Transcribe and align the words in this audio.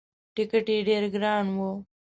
ټکت 0.35 0.65
یې 0.73 0.77
ډېر 0.87 1.03
ګران 1.15 1.45
وو. 1.57 1.71